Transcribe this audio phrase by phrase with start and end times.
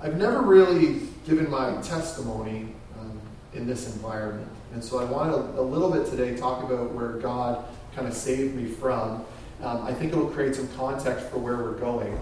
[0.00, 2.68] I've never really given my testimony
[3.00, 3.20] um,
[3.52, 4.48] in this environment.
[4.72, 7.64] And so I want to, a little bit today talk about where God
[7.96, 9.24] kind of saved me from.
[9.60, 12.16] Um, I think it'll create some context for where we're going.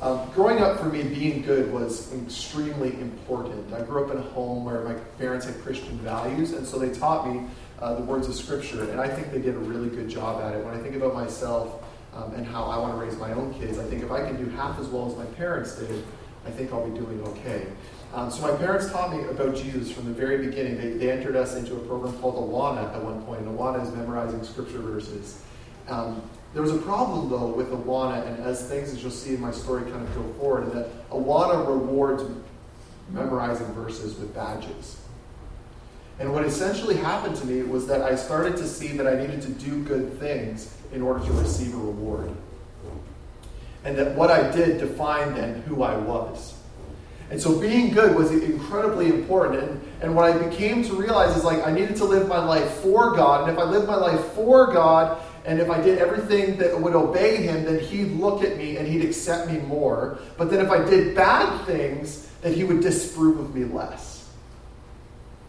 [0.00, 3.72] Um, growing up for me, being good was extremely important.
[3.72, 6.88] I grew up in a home where my parents had Christian values, and so they
[6.88, 7.42] taught me
[7.78, 10.54] uh, the words of Scripture, and I think they did a really good job at
[10.54, 10.64] it.
[10.64, 11.84] When I think about myself
[12.14, 14.42] um, and how I want to raise my own kids, I think if I can
[14.42, 16.02] do half as well as my parents did,
[16.46, 17.66] I think I'll be doing okay.
[18.12, 20.76] Um, so my parents taught me about Jesus from the very beginning.
[20.78, 23.42] They, they entered us into a program called Awana at one point.
[23.42, 25.40] And Awana is memorizing scripture verses.
[25.88, 29.40] Um, there was a problem, though, with Awana, and as things, as you'll see in
[29.40, 32.24] my story, kind of go forward, that Awana rewards
[33.10, 35.00] memorizing verses with badges.
[36.18, 39.40] And what essentially happened to me was that I started to see that I needed
[39.42, 42.30] to do good things in order to receive a reward.
[43.84, 46.54] And that what I did defined then who I was.
[47.30, 49.62] And so being good was incredibly important.
[49.62, 52.68] And, and what I became to realize is like I needed to live my life
[52.82, 53.48] for God.
[53.48, 56.94] And if I lived my life for God, and if I did everything that would
[56.94, 60.18] obey him, then he'd look at me and he'd accept me more.
[60.36, 64.28] But then if I did bad things, then he would disapprove of me less.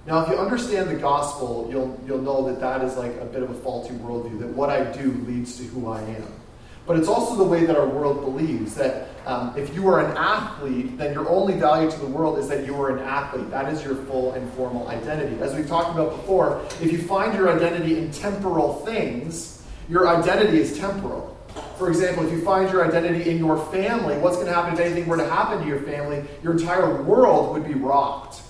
[0.05, 3.43] Now, if you understand the gospel, you'll, you'll know that that is like a bit
[3.43, 6.40] of a faulty worldview, that what I do leads to who I am.
[6.85, 10.17] But it's also the way that our world believes that um, if you are an
[10.17, 13.49] athlete, then your only value to the world is that you are an athlete.
[13.51, 15.39] That is your full and formal identity.
[15.41, 20.59] As we've talked about before, if you find your identity in temporal things, your identity
[20.59, 21.37] is temporal.
[21.77, 24.79] For example, if you find your identity in your family, what's going to happen if
[24.79, 26.23] anything were to happen to your family?
[26.41, 28.40] Your entire world would be rocked.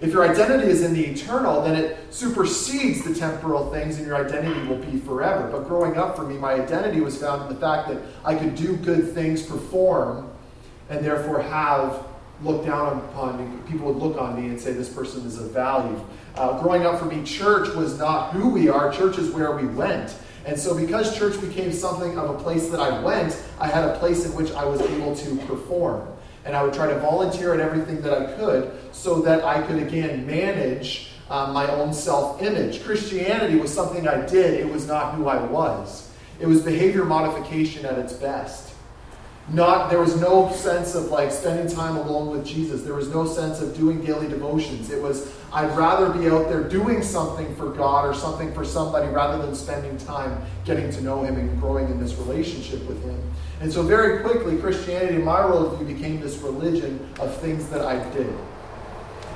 [0.00, 4.16] If your identity is in the eternal, then it supersedes the temporal things and your
[4.16, 5.48] identity will be forever.
[5.50, 8.54] But growing up for me, my identity was found in the fact that I could
[8.54, 10.30] do good things, perform,
[10.90, 12.06] and therefore have
[12.42, 13.58] looked down upon me.
[13.68, 15.98] People would look on me and say, This person is of value.
[16.34, 19.66] Uh, growing up for me, church was not who we are, church is where we
[19.66, 20.14] went.
[20.44, 23.98] And so, because church became something of a place that I went, I had a
[23.98, 26.06] place in which I was able to perform.
[26.46, 29.82] And I would try to volunteer at everything that I could so that I could,
[29.82, 32.84] again, manage um, my own self image.
[32.84, 36.10] Christianity was something I did, it was not who I was.
[36.38, 38.74] It was behavior modification at its best.
[39.48, 42.82] Not there was no sense of like spending time alone with Jesus.
[42.82, 44.90] There was no sense of doing daily devotions.
[44.90, 49.08] It was I'd rather be out there doing something for God or something for somebody
[49.08, 53.20] rather than spending time getting to know Him and growing in this relationship with Him.
[53.60, 57.98] And so very quickly, Christianity, in my worldview, became this religion of things that I
[58.12, 58.32] did.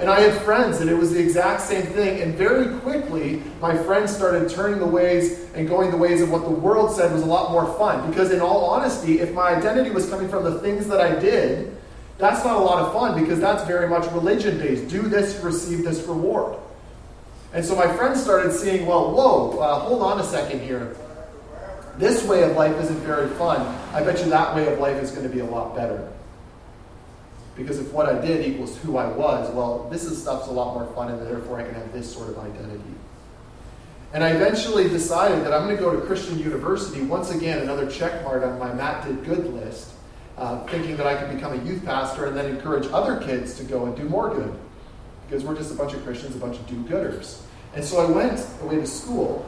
[0.01, 2.23] And I had friends, and it was the exact same thing.
[2.23, 6.45] And very quickly, my friends started turning the ways and going the ways of what
[6.45, 8.09] the world said was a lot more fun.
[8.09, 11.77] Because, in all honesty, if my identity was coming from the things that I did,
[12.17, 14.89] that's not a lot of fun because that's very much religion based.
[14.89, 16.59] Do this, receive this reward.
[17.53, 20.97] And so my friends started seeing, well, whoa, uh, hold on a second here.
[21.99, 23.61] This way of life isn't very fun.
[23.93, 26.11] I bet you that way of life is going to be a lot better.
[27.57, 30.75] Because if what I did equals who I was, well, this is stuff's a lot
[30.75, 32.95] more fun, and therefore I can have this sort of identity.
[34.13, 37.89] And I eventually decided that I'm going to go to Christian University, once again, another
[37.89, 39.91] check mark on my Matt did good list,
[40.37, 43.65] uh, thinking that I could become a youth pastor and then encourage other kids to
[43.65, 44.53] go and do more good.
[45.29, 47.43] Because we're just a bunch of Christians, a bunch of do gooders.
[47.75, 49.47] And so I went away to school,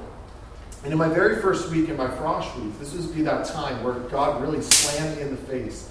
[0.84, 3.82] and in my very first week in my frosh week, this would be that time
[3.84, 5.88] where God really slammed me in the face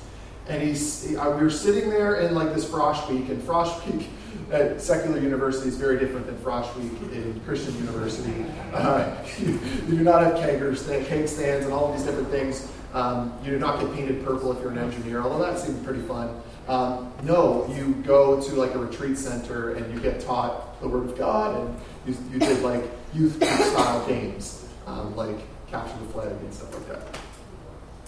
[0.48, 4.10] and he's he, we were sitting there in like this frosh week, and frosh week
[4.52, 8.46] at secular university is very different than frosh week in Christian university.
[8.74, 12.70] Uh, you, you, do not have kegers, keg stands, and all of these different things.
[12.94, 16.02] Um, you do not get painted purple if you're an engineer, although that seemed pretty
[16.02, 16.42] fun.
[16.68, 21.10] Um, no, you go to like a retreat center and you get taught the Word
[21.10, 25.38] of God, and you, you did like youth style games, um, like
[25.70, 27.02] capture the flag and stuff like that.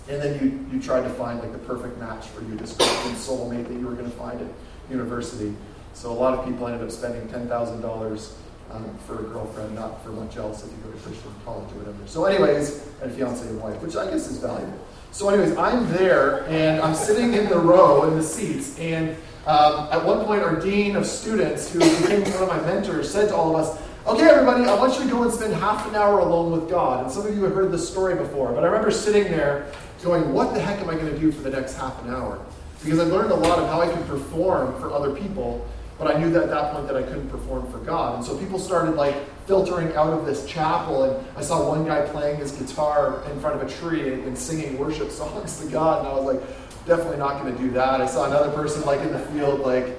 [0.10, 3.68] And then you, you tried to find like the perfect match for your description soulmate
[3.68, 4.48] that you were going to find at
[4.90, 5.56] university.
[5.94, 8.34] So a lot of people ended up spending $10,000
[8.72, 11.76] um, for a girlfriend, not for much else if you go to Christian college or
[11.76, 11.98] whatever.
[12.08, 14.80] So, anyways, and fiance and wife, which I guess is valuable.
[15.12, 19.16] So, anyways, I'm there and I'm sitting in the row in the seats, and
[19.46, 23.30] um, at one point, our dean of students, who became one of my mentors, said
[23.30, 25.96] to all of us, Okay, everybody, I want you to go and spend half an
[25.96, 27.06] hour alone with God.
[27.06, 29.72] And some of you have heard this story before, but I remember sitting there
[30.04, 32.44] going, what the heck am I going to do for the next half an hour?
[32.84, 35.66] Because I learned a lot of how I can perform for other people,
[35.98, 38.18] but I knew that at that point that I couldn't perform for God.
[38.18, 39.16] And so people started like
[39.48, 43.62] filtering out of this chapel, and I saw one guy playing his guitar in front
[43.62, 47.20] of a tree and, and singing worship songs to God, and I was like, definitely
[47.20, 48.02] not going to do that.
[48.02, 49.98] I saw another person like in the field, like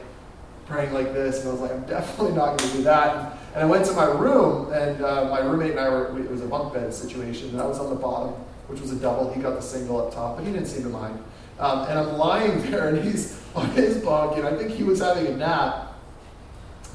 [0.66, 3.38] praying like this, and I was like, I'm definitely not going to do that.
[3.54, 6.40] And I went to my room, and uh, my roommate and I were, it was
[6.40, 8.32] a bunk bed situation, and I was on the bottom,
[8.68, 9.32] which was a double.
[9.32, 11.22] He got the single up top, but he didn't seem to mind.
[11.58, 15.00] Um, and I'm lying there, and he's on his bunk, and I think he was
[15.00, 15.92] having a nap.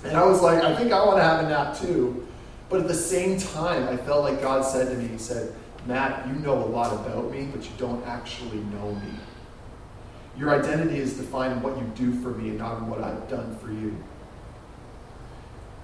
[0.04, 2.26] And I was like, I think I want to have a nap too.
[2.70, 5.54] But at the same time, I felt like God said to me, He said,
[5.86, 9.12] Matt, you know a lot about me, but you don't actually know me.
[10.40, 13.28] Your identity is defined in what you do for me and not in what I've
[13.28, 13.94] done for you.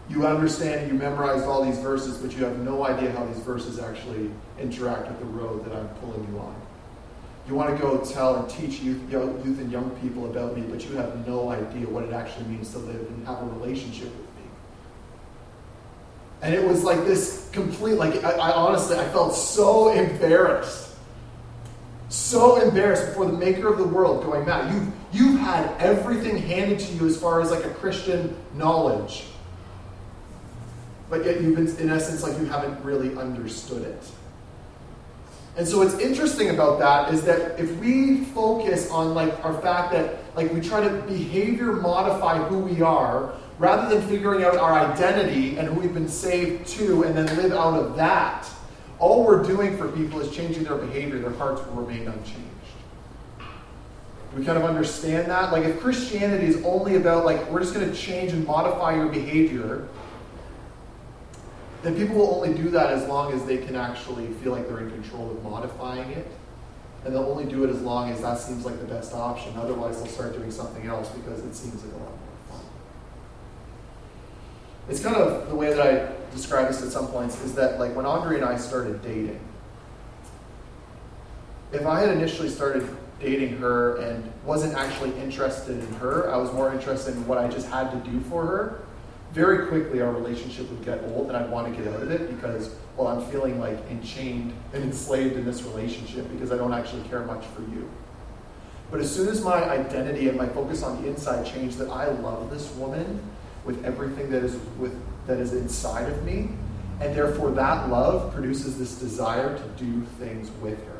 [0.07, 3.39] You understand and you memorized all these verses, but you have no idea how these
[3.39, 6.55] verses actually interact with the road that I'm pulling you on.
[7.49, 10.87] You want to go tell and teach youth, youth and young people about me, but
[10.87, 14.35] you have no idea what it actually means to live and have a relationship with
[14.35, 14.49] me.
[16.43, 20.94] And it was like this complete, like, I, I honestly, I felt so embarrassed
[22.09, 24.71] so embarrassed before the maker of the world going Matt.
[24.71, 29.25] you've, you've had everything handed to you as far as like a christian knowledge
[31.09, 34.03] but yet you've been in essence like you haven't really understood it
[35.57, 39.93] and so what's interesting about that is that if we focus on like our fact
[39.93, 44.73] that like we try to behavior modify who we are rather than figuring out our
[44.73, 48.49] identity and who we've been saved to and then live out of that
[48.99, 52.39] all we're doing for people is changing their behavior, their hearts will remain unchanged.
[54.35, 55.53] We kind of understand that?
[55.53, 59.07] Like, if Christianity is only about, like, we're just going to change and modify your
[59.07, 59.87] behavior,
[61.83, 64.79] then people will only do that as long as they can actually feel like they're
[64.79, 66.27] in control of modifying it.
[67.05, 69.55] And they'll only do it as long as that seems like the best option.
[69.55, 72.17] Otherwise, they'll start doing something else because it seems like a lot.
[74.87, 77.95] It's kind of the way that I describe this at some points is that like
[77.95, 79.39] when Andre and I started dating,
[81.71, 82.87] if I had initially started
[83.19, 87.47] dating her and wasn't actually interested in her, I was more interested in what I
[87.47, 88.81] just had to do for her,
[89.33, 92.33] very quickly our relationship would get old and I'd want to get out of it
[92.35, 97.03] because, well, I'm feeling like enchained and enslaved in this relationship because I don't actually
[97.09, 97.89] care much for you.
[98.91, 102.09] But as soon as my identity and my focus on the inside changed, that I
[102.11, 103.19] love this woman
[103.65, 104.95] with everything that is with
[105.27, 106.49] that is inside of me,
[107.01, 110.91] and therefore that love produces this desire to do things with her.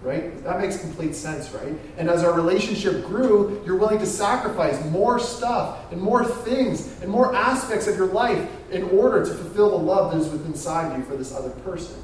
[0.00, 0.42] Right?
[0.44, 1.74] That makes complete sense, right?
[1.96, 7.10] And as our relationship grew, you're willing to sacrifice more stuff and more things and
[7.10, 10.96] more aspects of your life in order to fulfill the love that is within inside
[10.96, 11.96] you for this other person.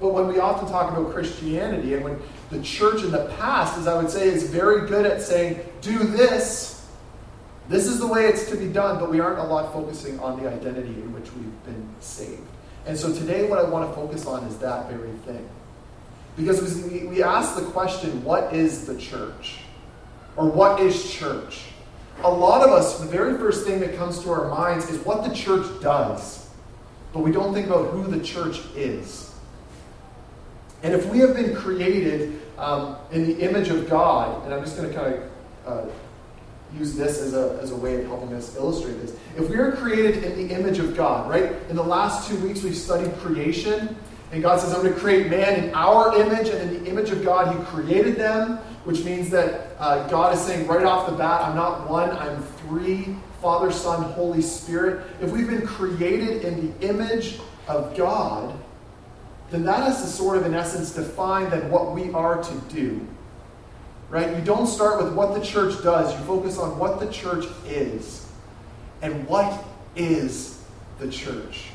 [0.00, 2.20] But when we often talk about Christianity and when
[2.50, 5.98] the church in the past, as I would say, is very good at saying, do
[5.98, 6.83] this,
[7.68, 10.42] this is the way it's to be done, but we aren't a lot focusing on
[10.42, 12.42] the identity in which we've been saved.
[12.86, 15.48] And so today, what I want to focus on is that very thing.
[16.36, 19.60] Because we, we ask the question, what is the church?
[20.36, 21.62] Or what is church?
[22.22, 25.24] A lot of us, the very first thing that comes to our minds is what
[25.24, 26.50] the church does.
[27.12, 29.32] But we don't think about who the church is.
[30.82, 34.76] And if we have been created um, in the image of God, and I'm just
[34.76, 35.22] going to kind of
[35.66, 35.90] uh,
[36.78, 39.16] use this as a, as a way of helping us illustrate this.
[39.36, 41.52] If we are created in the image of God, right?
[41.68, 43.96] In the last two weeks, we've studied creation.
[44.32, 47.10] And God says, I'm going to create man in our image, and in the image
[47.10, 51.16] of God, He created them, which means that uh, God is saying right off the
[51.16, 53.14] bat, I'm not one, I'm three
[53.44, 55.04] Father, Son, Holy Spirit.
[55.20, 57.38] If we've been created in the image
[57.68, 58.58] of God,
[59.50, 63.06] then that has to sort of, in essence, define then what we are to do
[64.10, 64.36] right?
[64.36, 68.26] You don't start with what the church does, you focus on what the church is.
[69.02, 69.62] And what
[69.96, 70.62] is
[70.98, 71.66] the church?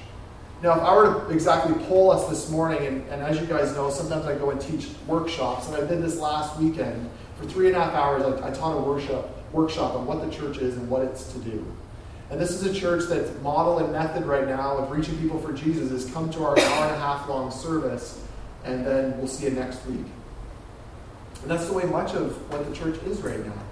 [0.61, 3.73] Now, if I were to exactly poll us this morning, and, and as you guys
[3.75, 7.09] know, sometimes I go and teach workshops, and I did this last weekend.
[7.37, 10.35] For three and a half hours, I, I taught a worship, workshop on what the
[10.35, 11.65] church is and what it's to do.
[12.29, 15.53] And this is a church that's model and method right now of reaching people for
[15.53, 18.21] Jesus is come to our hour and a half long service,
[18.65, 20.05] and then we'll see you next week.
[21.41, 23.63] And that's the way much of what the church is right now.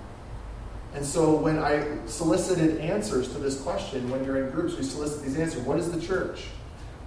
[0.93, 5.24] And so when I solicited answers to this question, when you're in groups, we solicit
[5.24, 5.62] these answers.
[5.62, 6.45] What is the church?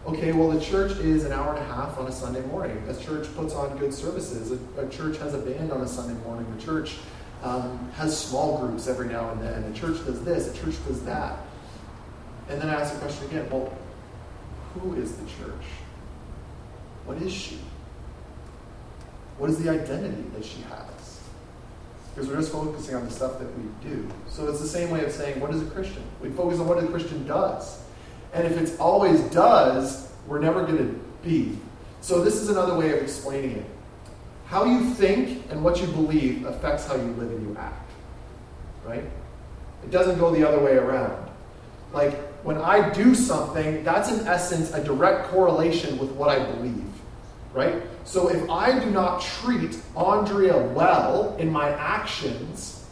[0.06, 2.82] Okay, well, the church is an hour and a half on a Sunday morning.
[2.88, 4.52] A church puts on good services.
[4.52, 6.46] A, a church has a band on a Sunday morning.
[6.58, 6.98] A church
[7.42, 9.64] um, has small groups every now and then.
[9.64, 10.54] A church does this.
[10.54, 11.38] A church does that.
[12.48, 13.76] And then I ask the question again well,
[14.74, 15.64] who is the church?
[17.04, 17.58] What is she?
[19.40, 21.20] What is the identity that she has?
[22.14, 24.06] Because we're just focusing on the stuff that we do.
[24.28, 26.02] So it's the same way of saying, what is a Christian?
[26.20, 27.80] We focus on what a Christian does.
[28.34, 31.56] And if it's always does, we're never going to be.
[32.02, 33.64] So this is another way of explaining it.
[34.50, 37.90] how you think and what you believe affects how you live and you act.
[38.84, 39.04] Right?
[39.84, 41.30] It doesn't go the other way around.
[41.92, 46.84] Like, when I do something, that's in essence a direct correlation with what I believe.
[47.52, 47.82] Right?
[48.04, 52.86] So if I do not treat Andrea well in my actions,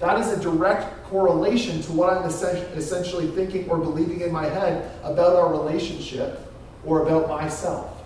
[0.00, 4.90] that is a direct correlation to what I'm essentially thinking or believing in my head
[5.04, 6.40] about our relationship
[6.84, 8.02] or about myself.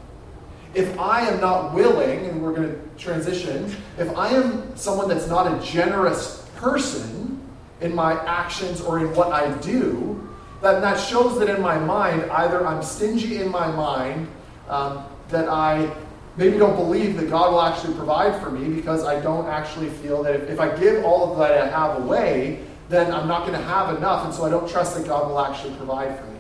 [0.75, 5.27] If I am not willing, and we're going to transition, if I am someone that's
[5.27, 7.41] not a generous person
[7.81, 10.29] in my actions or in what I do,
[10.61, 14.29] then that shows that in my mind, either I'm stingy in my mind,
[14.69, 15.91] um, that I
[16.37, 20.23] maybe don't believe that God will actually provide for me because I don't actually feel
[20.23, 23.59] that if, if I give all of that I have away, then I'm not going
[23.59, 26.39] to have enough, and so I don't trust that God will actually provide for me.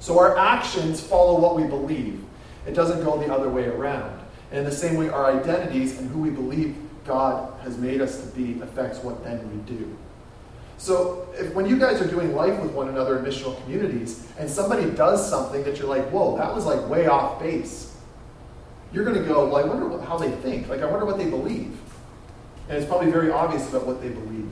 [0.00, 2.24] So our actions follow what we believe.
[2.66, 4.18] It doesn't go the other way around.
[4.50, 8.20] And in the same way, our identities and who we believe God has made us
[8.20, 9.96] to be affects what then we do.
[10.80, 14.48] So if, when you guys are doing life with one another in missional communities, and
[14.48, 17.94] somebody does something that you're like, whoa, that was like way off base,
[18.90, 20.68] you're going to go, well, I wonder what, how they think.
[20.68, 21.78] Like, I wonder what they believe.
[22.70, 24.48] And it's probably very obvious about what they believe.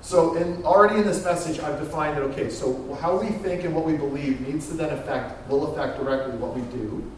[0.00, 3.72] So, in, already in this message, I've defined that, Okay, so how we think and
[3.72, 7.08] what we believe needs to then affect, will affect directly what we do.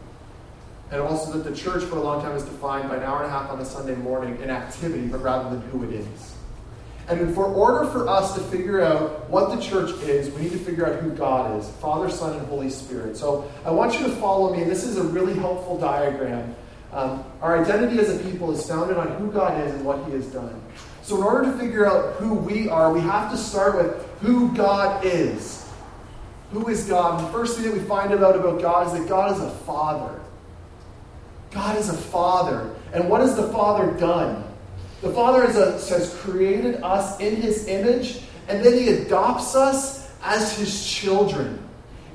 [0.91, 3.25] And also that the church for a long time is defined by an hour and
[3.25, 6.35] a half on a Sunday morning in activity, but rather than who it is.
[7.07, 10.57] And for order for us to figure out what the church is, we need to
[10.57, 13.17] figure out who God is Father, Son, and Holy Spirit.
[13.17, 14.63] So I want you to follow me.
[14.63, 16.55] This is a really helpful diagram.
[16.93, 20.11] Um, our identity as a people is founded on who God is and what He
[20.13, 20.61] has done.
[21.01, 24.55] So, in order to figure out who we are, we have to start with who
[24.55, 25.67] God is.
[26.51, 27.19] Who is God?
[27.19, 30.21] The first thing that we find out about God is that God is a father.
[31.49, 32.73] God is a father.
[32.93, 34.43] And what has the Father done?
[35.03, 40.57] The Father a, has created us in His image, and then He adopts us as
[40.57, 41.59] His children.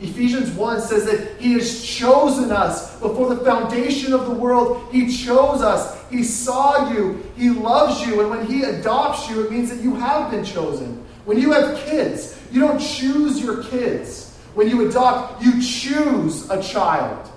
[0.00, 4.88] Ephesians 1 says that He has chosen us before the foundation of the world.
[4.90, 6.02] He chose us.
[6.09, 7.23] He saw you.
[7.37, 8.23] He loves you.
[8.23, 11.04] And when He adopts you, it means that you have been chosen.
[11.26, 14.35] When you have kids, you don't choose your kids.
[14.54, 17.30] When you adopt, you choose a child.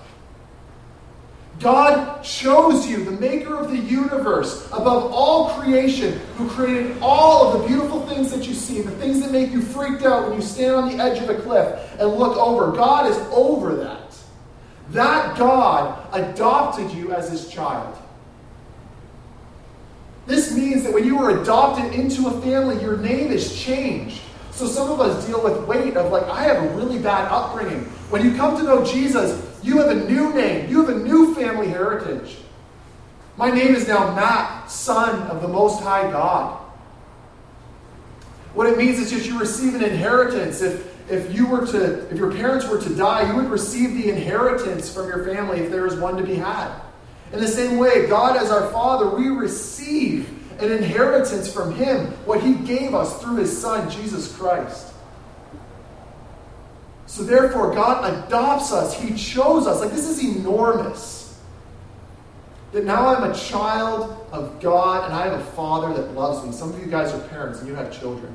[1.62, 7.62] God chose you, the maker of the universe, above all creation, who created all of
[7.62, 10.42] the beautiful things that you see, the things that make you freaked out when you
[10.42, 12.72] stand on the edge of a cliff and look over.
[12.72, 14.00] God is over that.
[14.90, 17.96] That God adopted you as his child.
[20.26, 24.22] This means that when you were adopted into a family, your name is changed.
[24.52, 27.86] So some of us deal with weight of like, I have a really bad upbringing.
[28.10, 30.70] When you come to know Jesus, you have a new name.
[30.70, 32.38] You have a new family heritage.
[33.38, 36.58] My name is now Matt, son of the Most High God.
[38.54, 40.62] What it means is that you receive an inheritance.
[40.62, 44.10] If, if you were to, if your parents were to die, you would receive the
[44.10, 46.72] inheritance from your family if there is one to be had.
[47.32, 50.30] In the same way, God as our Father, we receive
[50.62, 54.91] an inheritance from Him, what He gave us through His Son, Jesus Christ.
[57.12, 58.98] So therefore, God adopts us.
[58.98, 59.82] He chose us.
[59.82, 61.38] Like, this is enormous.
[62.72, 66.54] That now I'm a child of God and I have a father that loves me.
[66.54, 68.34] Some of you guys are parents and you have children.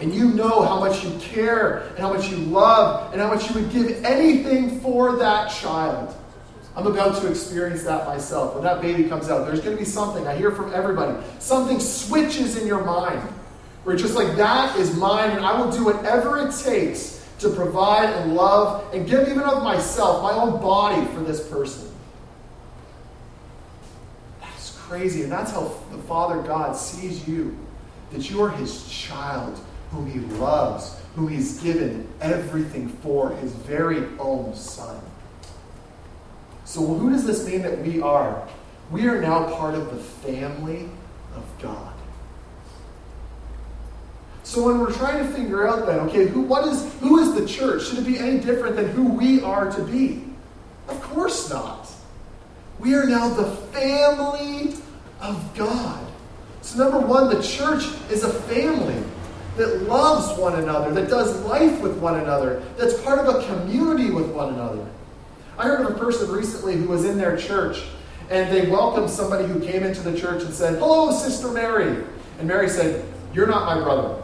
[0.00, 3.46] And you know how much you care and how much you love and how much
[3.50, 6.16] you would give anything for that child.
[6.74, 8.54] I'm about to experience that myself.
[8.54, 10.26] When that baby comes out, there's going to be something.
[10.26, 11.22] I hear from everybody.
[11.40, 13.20] Something switches in your mind.
[13.84, 18.08] Where just like, that is mine, and I will do whatever it takes to provide
[18.08, 21.92] and love and give even of myself, my own body for this person.
[24.40, 25.22] That's crazy.
[25.24, 27.56] And that's how the Father God sees you.
[28.12, 29.58] That you are his child,
[29.90, 35.02] whom he loves, whom he's given everything for, his very own son.
[36.64, 38.46] So, who does this mean that we are?
[38.90, 40.88] We are now part of the family
[41.34, 41.91] of God.
[44.52, 47.48] So when we're trying to figure out then, okay, who, what is, who is the
[47.48, 47.86] church?
[47.86, 50.24] Should it be any different than who we are to be?
[50.88, 51.90] Of course not.
[52.78, 54.74] We are now the family
[55.22, 56.06] of God.
[56.60, 59.02] So, number one, the church is a family
[59.56, 64.10] that loves one another, that does life with one another, that's part of a community
[64.10, 64.86] with one another.
[65.56, 67.84] I heard of a person recently who was in their church,
[68.28, 72.04] and they welcomed somebody who came into the church and said, Hello, Sister Mary.
[72.38, 74.21] And Mary said, You're not my brother.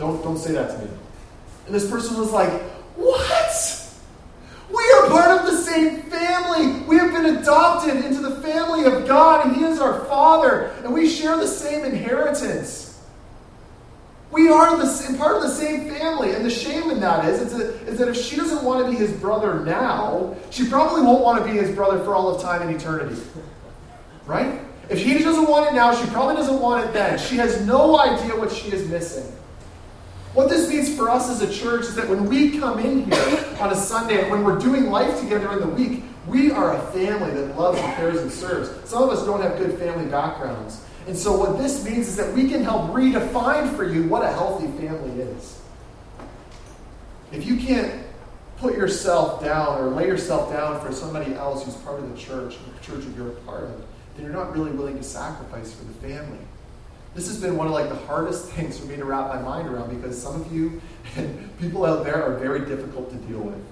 [0.00, 0.90] Don't, don't say that to me.
[1.66, 2.50] And this person was like,
[2.96, 3.76] What?
[4.70, 6.80] We are part of the same family.
[6.86, 10.94] We have been adopted into the family of God, and He is our Father, and
[10.94, 12.86] we share the same inheritance.
[14.30, 17.58] We are the, part of the same family, and the shame in that is, is
[17.58, 21.22] that, is that if she doesn't want to be his brother now, she probably won't
[21.22, 23.20] want to be his brother for all of time and eternity.
[24.26, 24.60] Right?
[24.88, 27.18] If he doesn't want it now, she probably doesn't want it then.
[27.18, 29.36] She has no idea what she is missing.
[30.34, 33.56] What this means for us as a church is that when we come in here
[33.58, 36.80] on a Sunday and when we're doing life together in the week, we are a
[36.92, 38.70] family that loves and cares and serves.
[38.88, 40.84] Some of us don't have good family backgrounds.
[41.08, 44.28] And so, what this means is that we can help redefine for you what a
[44.28, 45.60] healthy family is.
[47.32, 48.04] If you can't
[48.58, 52.54] put yourself down or lay yourself down for somebody else who's part of the church,
[52.72, 53.82] the church that you're a part of,
[54.14, 56.38] then you're not really willing to sacrifice for the family.
[57.14, 59.68] This has been one of like the hardest things for me to wrap my mind
[59.68, 60.80] around because some of you
[61.16, 63.62] and people out there are very difficult to deal with.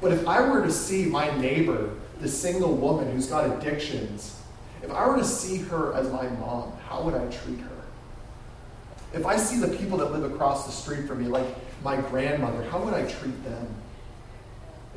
[0.00, 4.40] But if I were to see my neighbor, the single woman who's got addictions,
[4.82, 7.68] if I were to see her as my mom, how would I treat her?
[9.12, 11.46] If I see the people that live across the street from me, like
[11.84, 13.66] my grandmother, how would I treat them?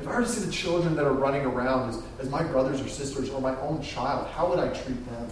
[0.00, 2.80] If I were to see the children that are running around as, as my brothers
[2.80, 5.28] or sisters or my own child, how would I treat them?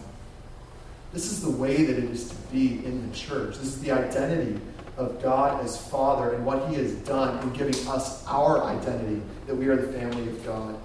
[1.15, 3.57] This is the way that it is to be in the church.
[3.57, 4.61] This is the identity
[4.97, 9.55] of God as Father and what He has done in giving us our identity, that
[9.55, 10.77] we are the family of God.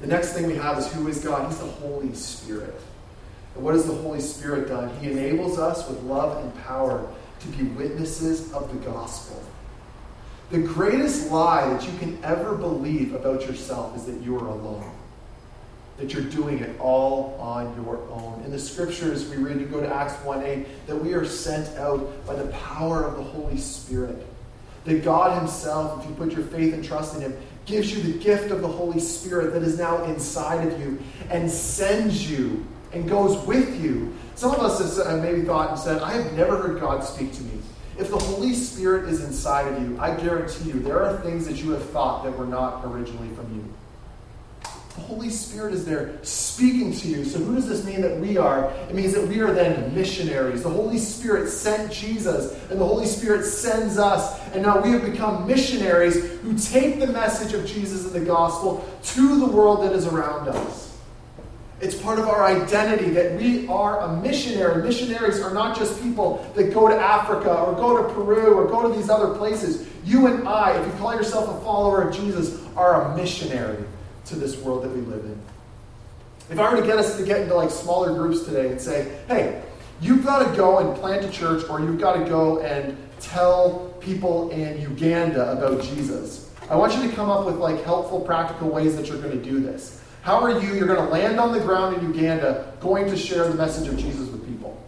[0.00, 1.46] The next thing we have is who is God?
[1.48, 2.74] He's the Holy Spirit.
[3.54, 4.94] And what has the Holy Spirit done?
[4.96, 7.08] He enables us with love and power
[7.38, 9.40] to be witnesses of the gospel.
[10.50, 14.90] The greatest lie that you can ever believe about yourself is that you are alone.
[16.02, 18.42] That you're doing it all on your own.
[18.44, 21.78] In the scriptures, we read, you go to Acts 1 8, that we are sent
[21.78, 24.26] out by the power of the Holy Spirit.
[24.84, 28.18] That God Himself, if you put your faith and trust in Him, gives you the
[28.18, 33.08] gift of the Holy Spirit that is now inside of you and sends you and
[33.08, 34.12] goes with you.
[34.34, 37.42] Some of us have maybe thought and said, I have never heard God speak to
[37.42, 37.60] me.
[37.96, 41.62] If the Holy Spirit is inside of you, I guarantee you there are things that
[41.62, 43.64] you have thought that were not originally from you.
[44.94, 47.24] The Holy Spirit is there speaking to you.
[47.24, 48.70] So, who does this mean that we are?
[48.90, 50.62] It means that we are then missionaries.
[50.62, 54.38] The Holy Spirit sent Jesus, and the Holy Spirit sends us.
[54.52, 58.86] And now we have become missionaries who take the message of Jesus and the gospel
[59.02, 60.98] to the world that is around us.
[61.80, 64.82] It's part of our identity that we are a missionary.
[64.82, 68.86] Missionaries are not just people that go to Africa or go to Peru or go
[68.86, 69.88] to these other places.
[70.04, 73.84] You and I, if you call yourself a follower of Jesus, are a missionary
[74.26, 75.38] to this world that we live in.
[76.50, 79.16] If I were to get us to get into like smaller groups today and say,
[79.28, 79.62] hey,
[80.00, 83.94] you've got to go and plant a church or you've got to go and tell
[84.00, 86.52] people in Uganda about Jesus.
[86.68, 89.44] I want you to come up with like helpful, practical ways that you're going to
[89.44, 90.00] do this.
[90.22, 93.48] How are you, you're going to land on the ground in Uganda, going to share
[93.48, 94.80] the message of Jesus with people?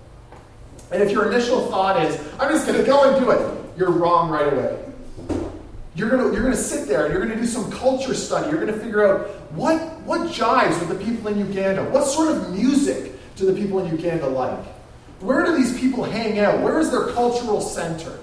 [0.92, 3.90] And if your initial thought is, I'm just going to go and do it, you're
[3.90, 4.83] wrong right away.
[5.96, 8.50] You're to, you're to sit there and you're to do some culture study.
[8.50, 11.84] You're to figure out what, what jives with the people in Uganda.
[11.84, 14.64] What sort of music do the people in Uganda like?
[15.20, 16.60] Where do these people hang out?
[16.60, 18.18] Where is their cultural center?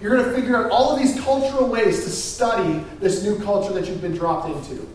[0.00, 3.72] You're going to figure out all of these cultural ways to study this new culture
[3.72, 4.88] that you've been dropped into.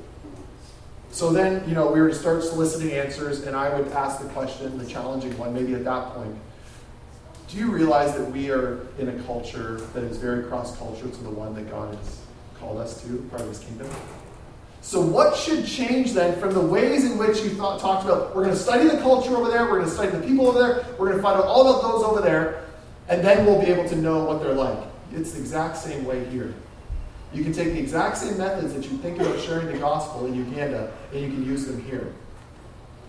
[1.12, 4.30] So then, you know, we were to start soliciting answers, and I would ask the
[4.30, 6.36] question, the challenging one, maybe at that point
[7.48, 11.24] do you realize that we are in a culture that is very cross cultural to
[11.24, 12.22] the one that God has
[12.60, 13.90] called us to, part of his kingdom?
[14.82, 18.36] So, what should change then from the ways in which you thought, talked about?
[18.36, 20.60] We're going to study the culture over there, we're going to study the people over
[20.60, 22.66] there, we're going to find out all about those over there,
[23.08, 24.80] and then we'll be able to know what they're like.
[25.14, 26.54] It's the exact same way here.
[27.34, 30.36] You can take the exact same methods that you think about sharing the gospel in
[30.36, 32.14] Uganda, and you can use them here.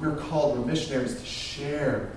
[0.01, 2.12] We're called, we're missionaries to share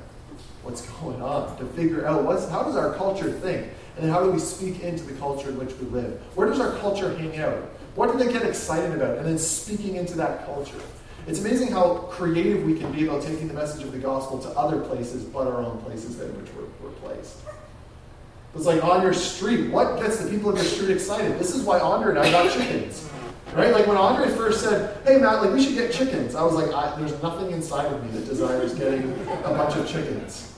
[0.63, 4.31] what's going on, to figure out what's, how does our culture think, and how do
[4.31, 6.21] we speak into the culture in which we live?
[6.35, 7.57] Where does our culture hang out?
[7.95, 9.17] What do they get excited about?
[9.17, 10.79] And then speaking into that culture.
[11.27, 14.49] It's amazing how creative we can be about taking the message of the gospel to
[14.49, 17.37] other places but our own places in which we're, we're placed.
[18.55, 19.69] It's like on your street.
[19.71, 21.37] What gets the people of your street excited?
[21.37, 23.09] This is why Andre and I got chickens.
[23.53, 23.71] Right?
[23.71, 26.71] Like when Andre first said, hey Matt, like we should get chickens, I was like,
[26.73, 29.11] I, there's nothing inside of me that desires getting
[29.43, 30.51] a bunch of chickens.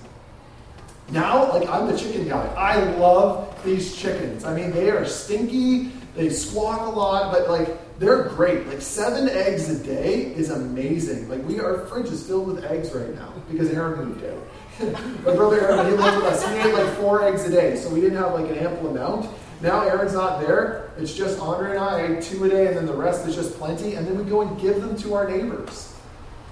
[1.10, 2.46] Now, like, I'm the chicken guy.
[2.58, 4.46] I love these chickens.
[4.46, 8.66] I mean, they are stinky, they squawk a lot, but, like, they're great.
[8.68, 11.30] Like, seven eggs a day is amazing.
[11.30, 14.48] Like, we, our fridge is filled with eggs right now because Aaron moved out.
[15.24, 16.48] My brother Aaron, he lived with us.
[16.48, 19.30] He ate like four eggs a day, so we didn't have like an ample amount.
[19.64, 20.92] Now Aaron's not there.
[20.98, 22.20] It's just Andre and I.
[22.20, 23.96] Two a day, and then the rest is just plenty.
[23.96, 25.96] And then we go and give them to our neighbors.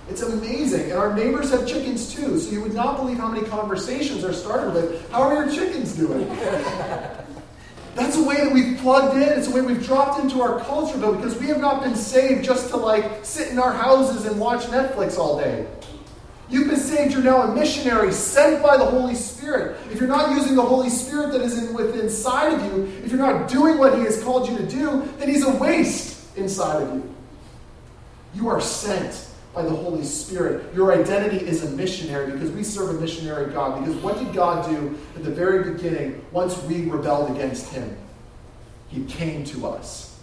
[0.10, 0.92] It's amazing.
[0.92, 2.40] And our neighbors have chickens too.
[2.40, 5.94] So you would not believe how many conversations are started with, How are your chickens
[5.94, 6.26] doing?
[7.96, 9.24] That's a way that we've plugged in.
[9.24, 12.46] It's a way we've dropped into our culture, though, because we have not been saved
[12.46, 15.68] just to like sit in our houses and watch Netflix all day.
[16.52, 19.78] You've been saved, you're now a missionary sent by the Holy Spirit.
[19.90, 23.10] If you're not using the Holy Spirit that is in, within inside of you, if
[23.10, 26.84] you're not doing what He has called you to do, then He's a waste inside
[26.84, 27.16] of you.
[28.34, 30.76] You are sent by the Holy Spirit.
[30.76, 33.80] Your identity is a missionary because we serve a missionary God.
[33.80, 37.96] Because what did God do at the very beginning once we rebelled against Him?
[38.90, 40.20] He came to us.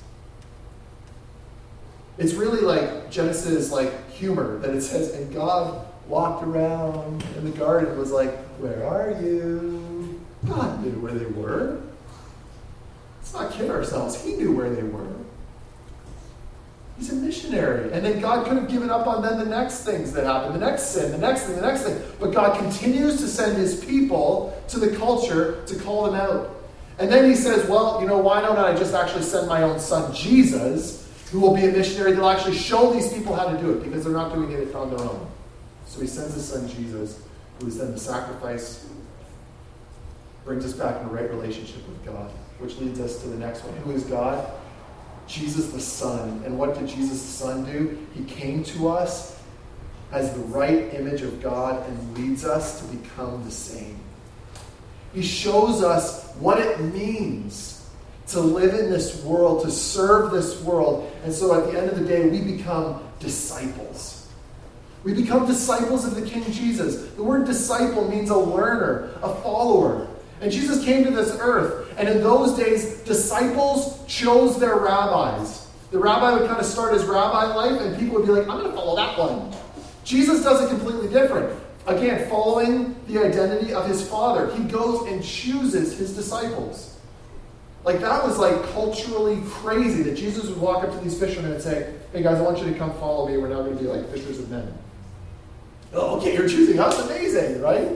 [2.19, 7.57] It's really like Genesis, like humor, that it says, and God walked around in the
[7.57, 10.21] garden was like, Where are you?
[10.47, 11.81] God knew where they were.
[13.19, 14.23] Let's not kid ourselves.
[14.23, 15.07] He knew where they were.
[16.97, 17.93] He's a missionary.
[17.93, 20.59] And then God could have given up on them the next things that happen, the
[20.59, 22.03] next sin, the next thing, the next thing.
[22.19, 26.57] But God continues to send his people to the culture to call them out.
[26.99, 29.79] And then he says, Well, you know, why don't I just actually send my own
[29.79, 33.73] son, Jesus, who will be a missionary that'll actually show these people how to do
[33.73, 35.28] it because they're not doing it on their own.
[35.89, 37.21] So he sends his son Jesus,
[37.59, 38.87] who is then the sacrifice,
[40.45, 43.65] brings us back in a right relationship with God, which leads us to the next
[43.65, 43.77] one.
[43.79, 44.51] Who is God?
[45.27, 46.43] Jesus the Son.
[46.45, 47.99] And what did Jesus the Son do?
[48.15, 49.39] He came to us
[50.11, 53.99] as the right image of God and leads us to become the same.
[55.15, 57.87] He shows us what it means
[58.29, 61.11] to live in this world, to serve this world.
[61.25, 64.18] And so at the end of the day, we become disciples.
[65.05, 67.07] We become disciples of the King Jesus.
[67.13, 70.09] The word disciple means a learner, a follower.
[70.41, 75.69] And Jesus came to this earth, and in those days, disciples chose their rabbis.
[75.91, 78.59] The rabbi would kind of start his rabbi life, and people would be like, I'm
[78.59, 79.53] going to follow that one.
[80.05, 81.59] Jesus does it completely different.
[81.87, 86.99] Again, following the identity of his father, he goes and chooses his disciples.
[87.85, 91.63] Like, that was like culturally crazy that Jesus would walk up to these fishermen and
[91.63, 93.39] say, Hey guys, I want you to come follow me.
[93.39, 94.73] We're now going to be like fishers of men.
[95.93, 97.89] Oh, okay, you're choosing That's Amazing, right?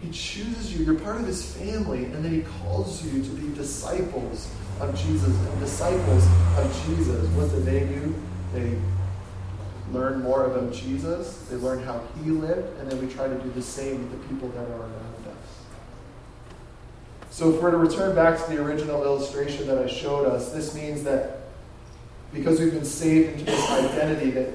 [0.00, 0.84] He chooses you.
[0.84, 5.28] You're part of his family, and then he calls you to be disciples of Jesus.
[5.28, 6.26] And disciples
[6.58, 8.14] of Jesus, what do they do?
[8.52, 8.76] They
[9.92, 11.36] learn more about Jesus.
[11.48, 14.28] They learn how he lived, and then we try to do the same with the
[14.28, 15.58] people that are around us.
[17.30, 20.74] So, if we're to return back to the original illustration that I showed us, this
[20.74, 21.38] means that
[22.32, 24.48] because we've been saved into this identity that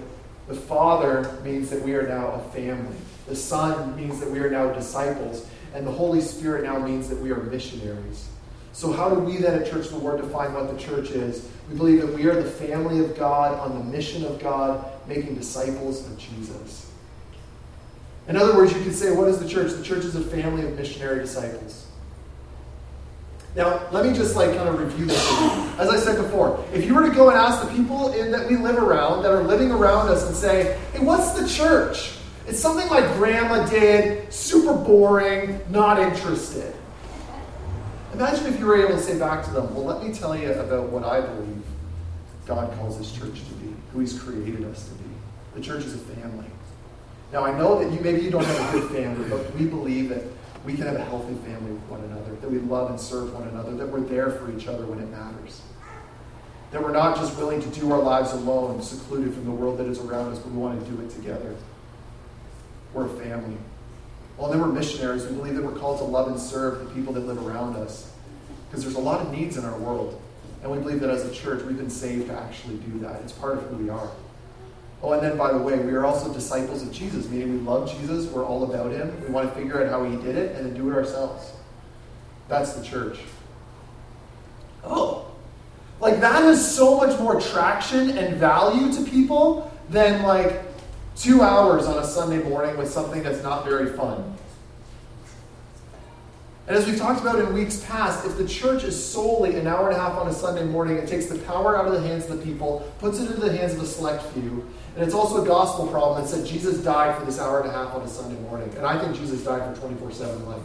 [0.47, 2.95] the Father means that we are now a family.
[3.27, 5.45] The Son means that we are now disciples.
[5.73, 8.29] And the Holy Spirit now means that we are missionaries.
[8.71, 11.49] So, how do we then at Church of the Word define what the church is?
[11.69, 15.35] We believe that we are the family of God on the mission of God, making
[15.35, 16.89] disciples of Jesus.
[18.27, 19.71] In other words, you could say, what is the church?
[19.71, 21.86] The church is a family of missionary disciples.
[23.57, 25.31] Now, let me just like kind of review this.
[25.79, 28.47] As I said before, if you were to go and ask the people in, that
[28.47, 32.11] we live around, that are living around us, and say, hey, what's the church?
[32.45, 36.71] It's something like grandma did, super boring, not interested.
[38.13, 40.53] Imagine if you were able to say back to them, well, let me tell you
[40.53, 41.63] about what I believe
[42.45, 45.09] God calls His church to be, who He's created us to be.
[45.55, 46.45] The church is a family.
[47.33, 50.09] Now, I know that you maybe you don't have a good family, but we believe
[50.09, 50.21] that
[50.67, 53.47] we can have a healthy family with one another, that we love and serve one
[53.47, 55.61] another, that we're there for each other when it matters.
[56.71, 59.87] That we're not just willing to do our lives alone, secluded from the world that
[59.87, 61.55] is around us, but we want to do it together.
[62.93, 63.55] We're a family.
[64.37, 65.25] Well, then we're missionaries.
[65.25, 68.11] We believe that we're called to love and serve the people that live around us.
[68.67, 70.21] Because there's a lot of needs in our world.
[70.63, 73.21] And we believe that as a church, we've been saved to actually do that.
[73.21, 74.11] It's part of who we are.
[75.03, 77.91] Oh, and then by the way, we are also disciples of Jesus, meaning we love
[77.99, 79.13] Jesus, we're all about him.
[79.21, 81.51] We want to figure out how he did it and then do it ourselves.
[82.47, 83.19] That's the church.
[84.83, 85.27] Oh,
[85.99, 90.63] like that has so much more traction and value to people than like
[91.15, 94.35] two hours on a Sunday morning with something that's not very fun.
[96.67, 99.87] And as we've talked about in weeks past, if the church is solely an hour
[99.89, 102.29] and a half on a Sunday morning, it takes the power out of the hands
[102.29, 105.43] of the people, puts it into the hands of a select few, and it's also
[105.43, 108.07] a gospel problem that said Jesus died for this hour and a half on a
[108.07, 108.69] Sunday morning.
[108.75, 110.61] And I think Jesus died for 24 7 life.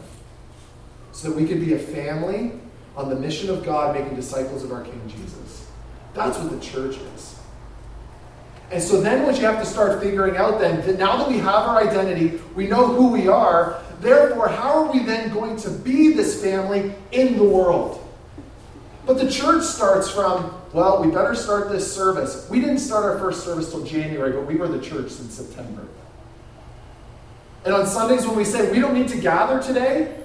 [1.12, 2.52] So that we could be a family
[2.96, 5.70] on the mission of God, making disciples of our King Jesus.
[6.14, 7.38] That's what the church is.
[8.72, 11.36] And so then what you have to start figuring out then, that now that we
[11.38, 15.70] have our identity, we know who we are, therefore, how are we then going to
[15.70, 17.98] be this family in the world?
[19.06, 22.48] But the church starts from, well, we better start this service.
[22.48, 25.86] We didn't start our first service till January, but we were the church since September.
[27.64, 30.22] And on Sundays, when we say we don't need to gather today,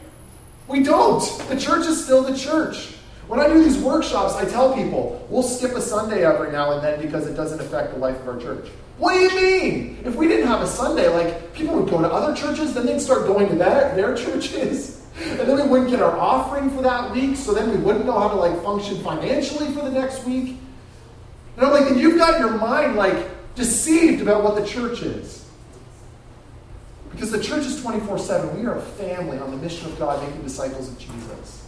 [0.68, 1.22] we don't.
[1.50, 2.94] The church is still the church.
[3.28, 6.84] When I do these workshops, I tell people we'll skip a Sunday every now and
[6.84, 8.70] then because it doesn't affect the life of our church.
[8.98, 9.98] What do you mean?
[10.04, 13.00] If we didn't have a Sunday, like people would go to other churches, then they'd
[13.00, 14.96] start going to their, their churches.
[15.20, 18.20] And then we wouldn't get our offering for that week, so then we wouldn't know
[18.20, 20.58] how to like function financially for the next week.
[21.56, 25.50] And I'm like, and you've got your mind like deceived about what the church is.
[27.10, 28.60] Because the church is 24 7.
[28.60, 31.67] We are a family on the mission of God making disciples of Jesus.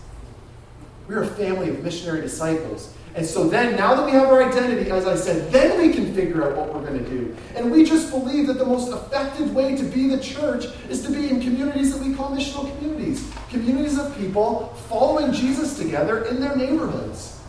[1.09, 2.93] We are a family of missionary disciples.
[3.15, 6.13] And so then, now that we have our identity, as I said, then we can
[6.13, 7.35] figure out what we're going to do.
[7.55, 11.11] And we just believe that the most effective way to be the church is to
[11.11, 16.39] be in communities that we call missional communities communities of people following Jesus together in
[16.39, 17.41] their neighborhoods.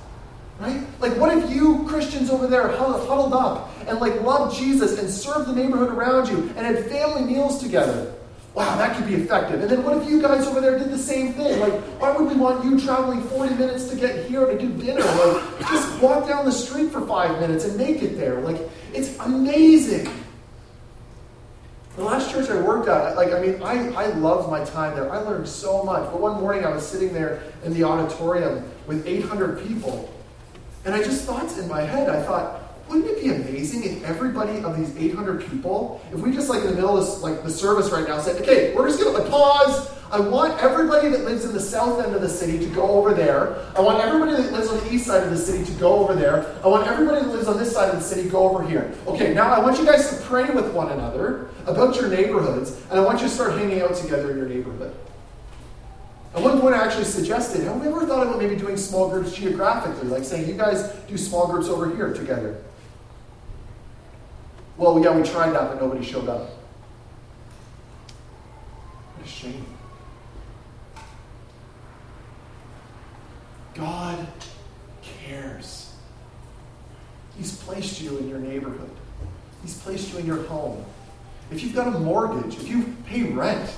[0.59, 0.81] Right?
[0.99, 5.49] Like, what if you Christians over there huddled up and like loved Jesus and served
[5.49, 8.15] the neighborhood around you and had family meals together?
[8.55, 9.61] Wow, that could be effective.
[9.61, 11.61] And then what if you guys over there did the same thing?
[11.61, 15.03] Like, why would we want you traveling 40 minutes to get here to do dinner?
[15.03, 18.41] Like, just walk down the street for five minutes and make it there.
[18.41, 18.59] Like,
[18.93, 20.09] it's amazing.
[21.97, 25.13] The last church I worked at, like, I mean, I, I loved my time there.
[25.13, 26.11] I learned so much.
[26.11, 30.13] But one morning I was sitting there in the auditorium with 800 people.
[30.85, 32.60] And I just thought in my head, I thought,
[32.91, 36.67] wouldn't it be amazing if everybody of these 800 people, if we just like in
[36.67, 39.31] the middle of this, like the service right now said, okay, we're just gonna like,
[39.31, 39.89] pause.
[40.11, 43.15] I want everybody that lives in the south end of the city to go over
[43.15, 43.65] there.
[43.77, 46.17] I want everybody that lives on the east side of the city to go over
[46.17, 46.53] there.
[46.65, 48.93] I want everybody that lives on this side of the city to go over here.
[49.07, 52.99] Okay, now I want you guys to pray with one another about your neighborhoods, and
[52.99, 54.93] I want you to start hanging out together in your neighborhood.
[56.35, 59.33] At one point, I actually suggested, have we ever thought about maybe doing small groups
[59.33, 62.61] geographically, like saying, you guys do small groups over here together?
[64.81, 66.49] Well, yeah, we tried that, but nobody showed up.
[69.15, 69.67] What a shame.
[73.75, 74.27] God
[75.03, 75.93] cares.
[77.37, 78.89] He's placed you in your neighborhood.
[79.61, 80.83] He's placed you in your home.
[81.51, 83.71] If you've got a mortgage, if you pay rent,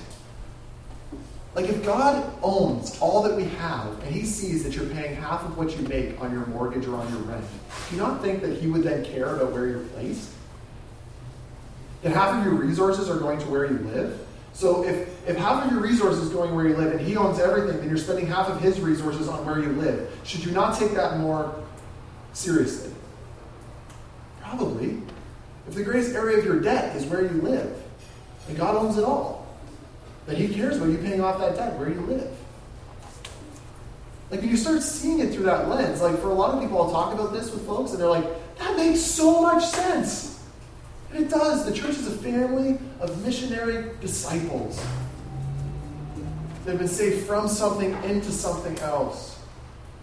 [1.57, 5.43] like if God owns all that we have and he sees that you're paying half
[5.43, 7.45] of what you make on your mortgage or on your rent,
[7.91, 10.31] do you not think that he would then care about where you're placed?
[12.03, 14.19] That half of your resources are going to where you live.
[14.55, 17.39] So if, if half of your resources is going where you live and he owns
[17.39, 20.11] everything, then you're spending half of his resources on where you live.
[20.25, 21.55] Should you not take that more
[22.33, 22.93] seriously?
[24.41, 25.01] Probably.
[25.69, 27.81] If the greatest area of your debt is where you live,
[28.49, 29.57] and God owns it all,
[30.27, 32.31] then he cares about you paying off that debt where you live.
[34.31, 36.81] Like, when you start seeing it through that lens, like, for a lot of people,
[36.81, 38.25] I'll talk about this with folks, and they're like,
[38.59, 40.32] that makes so much sense.
[41.13, 41.65] And it does.
[41.67, 44.83] The church is a family of missionary disciples
[46.65, 49.39] They've been saved from something into something else.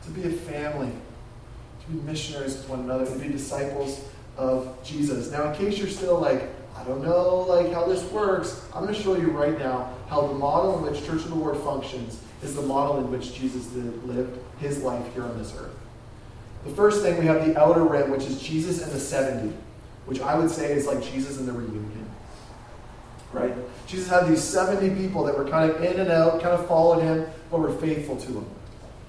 [0.04, 4.04] To be a family, to be missionaries with one another, to be disciples
[4.38, 5.32] of Jesus.
[5.32, 8.94] Now, in case you're still like, I don't know like how this works, I'm going
[8.94, 12.20] to show you right now how the model in which Church of the Lord functions
[12.42, 15.76] is the model in which Jesus lived his life here on this earth.
[16.66, 19.54] The first thing, we have the outer rim, which is Jesus and the 70
[20.06, 22.10] which I would say is like Jesus in the reunion.
[23.32, 23.54] Right?
[23.86, 27.02] Jesus had these 70 people that were kind of in and out, kind of followed
[27.02, 28.46] him, but were faithful to him.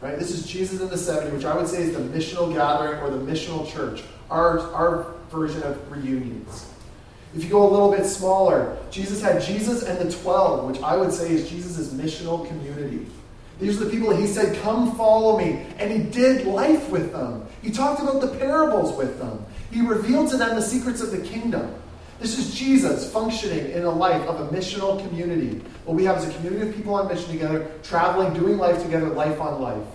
[0.01, 0.19] Right?
[0.19, 3.11] This is Jesus in the 70, which I would say is the missional gathering or
[3.11, 6.67] the missional church, our, our version of reunions.
[7.35, 10.97] If you go a little bit smaller, Jesus had Jesus and the 12, which I
[10.97, 13.07] would say is Jesus' missional community.
[13.61, 15.65] These are the people he said, Come follow me.
[15.79, 17.47] And he did life with them.
[17.63, 19.45] He talked about the parables with them.
[19.71, 21.75] He revealed to them the secrets of the kingdom.
[22.19, 25.63] This is Jesus functioning in a life of a missional community.
[25.87, 29.09] What we have is a community of people on mission together, traveling, doing life together,
[29.09, 29.87] life on life.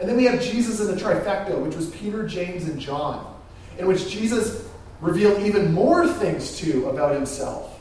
[0.00, 3.36] And then we have Jesus in the trifecta, which was Peter, James, and John,
[3.78, 4.68] in which Jesus
[5.00, 7.77] revealed even more things to about himself.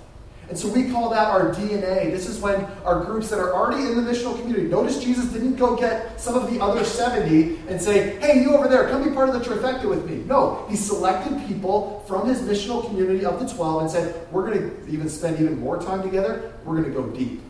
[0.50, 2.10] And so we call that our DNA.
[2.10, 4.68] This is when our groups that are already in the missional community.
[4.68, 8.70] Notice Jesus didn't go get some of the other 70 and say, hey, you over
[8.70, 10.24] there, come be part of the trifecta with me.
[10.24, 14.70] No, he selected people from his missional community of the 12 and said, we're going
[14.70, 16.54] to even spend even more time together.
[16.64, 17.42] We're going to go deep.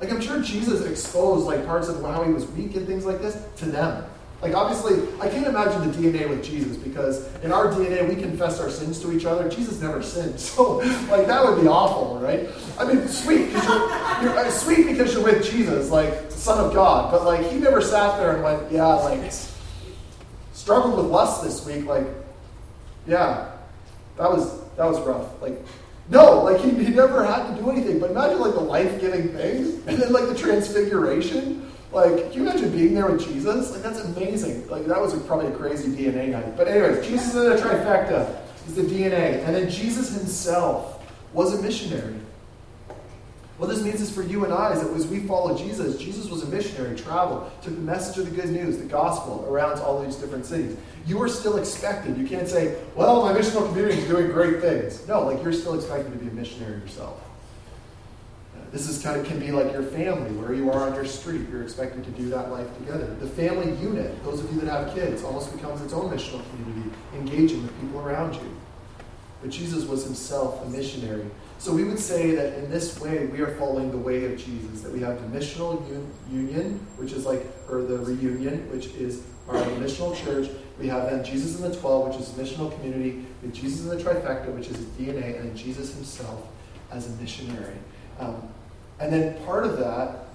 [0.00, 3.20] Like I'm sure Jesus exposed like parts of how he was weak and things like
[3.22, 4.04] this to them.
[4.46, 8.60] Like, obviously, I can't imagine the DNA with Jesus because in our DNA, we confess
[8.60, 9.48] our sins to each other.
[9.48, 10.38] Jesus never sinned.
[10.56, 10.76] So,
[11.10, 12.48] like, that would be awful, right?
[12.78, 16.72] I mean, sweet, because you're, you're uh, sweet because you're with Jesus, like, Son of
[16.72, 17.10] God.
[17.10, 19.32] But, like, he never sat there and went, yeah, like,
[20.52, 21.84] struggled with lust this week.
[21.86, 22.06] Like,
[23.08, 23.50] yeah,
[24.16, 25.42] that was that was rough.
[25.42, 25.58] Like,
[26.08, 27.98] no, like he, he never had to do anything.
[27.98, 31.64] But imagine like the life giving things, and then like the transfiguration.
[31.92, 33.70] Like, can you imagine being there with Jesus?
[33.70, 34.68] Like, that's amazing.
[34.68, 36.56] Like, that was a, probably a crazy DNA night.
[36.56, 38.42] But anyways, Jesus is a trifecta.
[38.66, 41.00] Is the DNA, and then Jesus himself
[41.32, 42.16] was a missionary.
[43.58, 46.28] What this means is for you and I is that as we follow Jesus, Jesus
[46.28, 50.02] was a missionary, traveled, took the message of the good news, the gospel, around all
[50.02, 50.76] these different cities.
[51.06, 52.18] You are still expected.
[52.18, 55.06] You can't say, well, my missional community is doing great things.
[55.06, 57.22] No, like you're still expected to be a missionary yourself.
[58.76, 61.48] This is kind of can be like your family, where you are on your street.
[61.50, 63.06] You're expected to do that life together.
[63.20, 66.90] The family unit, those of you that have kids, almost becomes its own missional community,
[67.14, 68.54] engaging with people around you.
[69.40, 71.26] But Jesus was himself a missionary
[71.58, 74.82] so we would say that in this way, we are following the way of Jesus,
[74.82, 79.22] that we have the missional un- union, which is like, or the reunion, which is
[79.48, 80.50] our missional church.
[80.78, 83.96] We have then Jesus and the 12, which is missional community, with Jesus in the
[83.96, 86.46] trifecta, which is his DNA, and then Jesus himself
[86.90, 87.76] as a missionary.
[88.18, 88.46] Um,
[88.98, 90.26] and then part of that,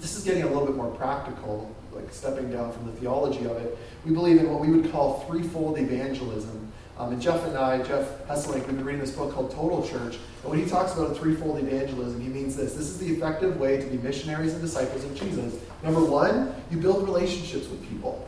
[0.00, 3.56] this is getting a little bit more practical, like stepping down from the theology of
[3.56, 3.76] it.
[4.04, 6.72] We believe in what we would call threefold evangelism.
[6.98, 10.18] Um, and Jeff and I, Jeff Hesselink, we've been reading this book called Total Church.
[10.42, 12.72] And when he talks about a threefold evangelism, he means this.
[12.72, 15.60] This is the effective way to be missionaries and disciples of Jesus.
[15.82, 18.26] Number one, you build relationships with people.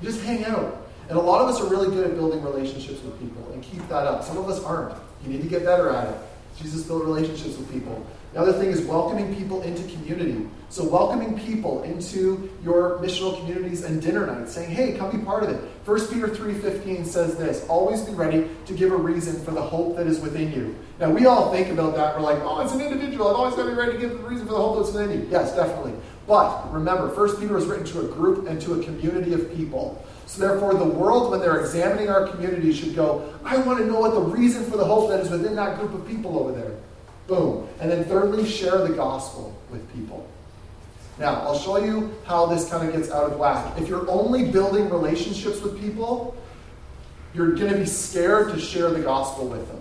[0.00, 0.86] You just hang out.
[1.08, 3.86] And a lot of us are really good at building relationships with people and keep
[3.88, 4.22] that up.
[4.22, 4.94] Some of us aren't.
[5.24, 6.20] You need to get better at it.
[6.60, 8.06] Jesus built relationships with people.
[8.36, 10.46] The other thing is welcoming people into community.
[10.68, 15.42] So welcoming people into your missional communities and dinner nights, saying, hey, come be part
[15.44, 15.56] of it.
[15.86, 19.96] 1 Peter 3.15 says this, always be ready to give a reason for the hope
[19.96, 20.76] that is within you.
[21.00, 23.62] Now we all think about that, we're like, oh, it's an individual, I've always got
[23.64, 25.26] to be ready to give the reason for the hope that's within you.
[25.30, 25.94] Yes, definitely.
[26.26, 30.04] But remember, 1 Peter is written to a group and to a community of people.
[30.26, 34.00] So therefore, the world, when they're examining our community, should go, I want to know
[34.00, 36.72] what the reason for the hope that is within that group of people over there.
[37.26, 37.68] Boom.
[37.80, 40.28] And then thirdly, share the gospel with people.
[41.18, 43.80] Now, I'll show you how this kind of gets out of whack.
[43.80, 46.36] If you're only building relationships with people,
[47.34, 49.80] you're going to be scared to share the gospel with them.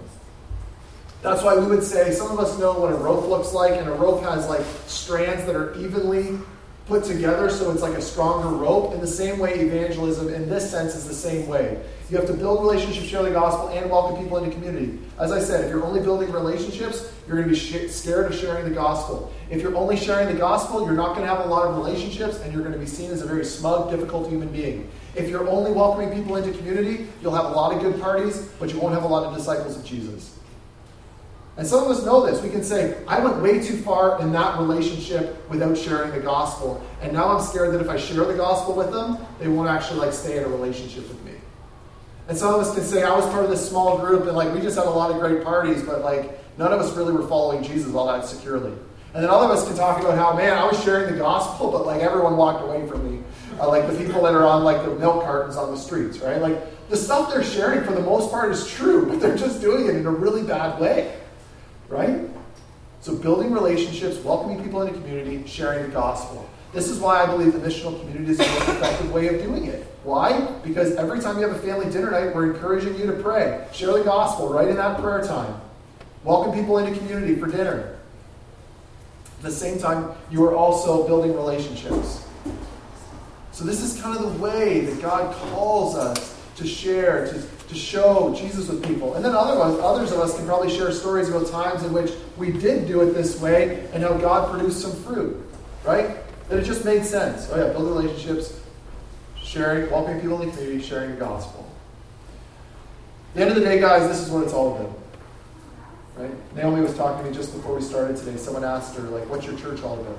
[1.21, 3.87] That's why we would say some of us know what a rope looks like, and
[3.87, 6.37] a rope has like strands that are evenly
[6.85, 8.93] put together so it's like a stronger rope.
[8.93, 11.81] In the same way, evangelism in this sense is the same way.
[12.11, 14.99] You have to build relationships, share the gospel, and welcome people into community.
[15.17, 18.37] As I said, if you're only building relationships, you're going to be sh- scared of
[18.37, 19.33] sharing the gospel.
[19.49, 22.39] If you're only sharing the gospel, you're not going to have a lot of relationships,
[22.41, 24.87] and you're going to be seen as a very smug, difficult human being.
[25.15, 28.71] If you're only welcoming people into community, you'll have a lot of good parties, but
[28.71, 30.37] you won't have a lot of disciples of Jesus.
[31.57, 32.41] And some of us know this.
[32.41, 36.83] We can say, I went way too far in that relationship without sharing the gospel.
[37.01, 39.99] And now I'm scared that if I share the gospel with them, they won't actually
[39.99, 41.31] like stay in a relationship with me.
[42.27, 44.53] And some of us can say, I was part of this small group and like
[44.53, 47.27] we just had a lot of great parties, but like none of us really were
[47.27, 48.73] following Jesus all that securely.
[49.13, 51.71] And then other of us can talk about how, man, I was sharing the gospel,
[51.71, 53.23] but like everyone walked away from me.
[53.57, 56.41] Uh, like the people that are on like the milk cartons on the streets, right?
[56.41, 59.85] Like the stuff they're sharing for the most part is true, but they're just doing
[59.85, 61.15] it in a really bad way
[61.89, 62.21] right?
[63.01, 66.49] So building relationships, welcoming people into community, sharing the gospel.
[66.73, 69.65] This is why I believe the missional community is the most effective way of doing
[69.65, 69.85] it.
[70.03, 70.41] Why?
[70.63, 73.67] Because every time you have a family dinner night, we're encouraging you to pray.
[73.73, 75.61] Share the gospel right in that prayer time.
[76.23, 77.97] Welcome people into community for dinner.
[79.37, 82.25] At the same time, you are also building relationships.
[83.51, 87.75] So this is kind of the way that God calls us to share, to to
[87.75, 89.15] show Jesus with people.
[89.15, 92.51] And then other others of us can probably share stories about times in which we
[92.51, 95.37] did do it this way and how God produced some fruit,
[95.83, 96.17] right?
[96.49, 97.49] That it just made sense.
[97.51, 98.59] Oh, yeah, build relationships,
[99.41, 101.67] sharing, welcoming people in the community, sharing the gospel.
[103.29, 104.99] At the end of the day, guys, this is what it's all about.
[106.17, 106.55] Right?
[106.55, 108.37] Naomi was talking to me just before we started today.
[108.37, 110.17] Someone asked her, like, what's your church all about?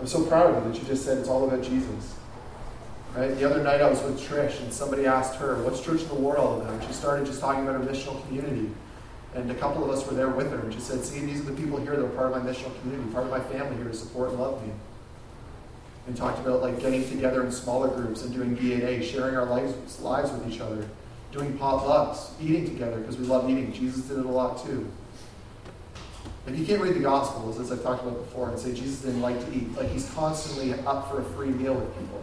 [0.00, 2.14] I'm so proud of you that you just said it's all about Jesus.
[3.14, 3.36] Right?
[3.36, 6.14] The other night I was with Trish and somebody asked her, What's Church in the
[6.14, 6.66] World?
[6.66, 8.70] And she started just talking about her missional community.
[9.34, 10.58] And a couple of us were there with her.
[10.58, 12.78] And she said, See, these are the people here that are part of my missional
[12.80, 14.72] community, part of my family here to support and love me.
[16.08, 20.00] And talked about like getting together in smaller groups and doing DNA, sharing our lives,
[20.00, 20.88] lives with each other,
[21.30, 23.72] doing potlucks, eating together because we love eating.
[23.72, 24.90] Jesus did it a lot too.
[26.46, 29.22] If you can't read the Gospels, as I've talked about before, and say Jesus didn't
[29.22, 32.22] like to eat, like he's constantly up for a free meal with people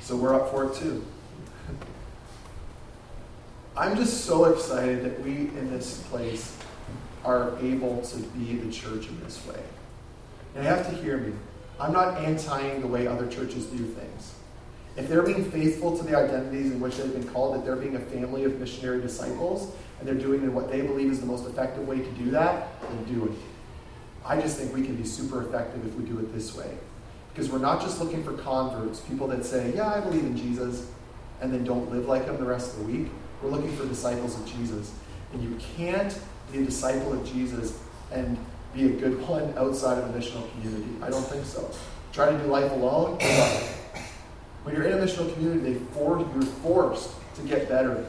[0.00, 1.04] so we're up for it too.
[3.76, 6.56] I'm just so excited that we in this place
[7.24, 9.60] are able to be the church in this way.
[10.54, 11.32] And you have to hear me.
[11.78, 14.34] I'm not antiing the way other churches do things.
[14.96, 17.96] If they're being faithful to the identities in which they've been called, that they're being
[17.96, 21.46] a family of missionary disciples, and they're doing in what they believe is the most
[21.46, 23.38] effective way to do that, then do it.
[24.26, 26.70] I just think we can be super effective if we do it this way.
[27.40, 30.90] Because we're not just looking for converts, people that say, Yeah, I believe in Jesus,
[31.40, 33.06] and then don't live like him the rest of the week.
[33.42, 34.92] We're looking for disciples of Jesus.
[35.32, 36.20] And you can't
[36.52, 37.80] be a disciple of Jesus
[38.12, 38.36] and
[38.74, 40.90] be a good one outside of a missional community.
[41.00, 41.70] I don't think so.
[42.12, 43.18] Try to do life alone.
[44.64, 48.04] When you're in a missional community, they force, you're forced to get better.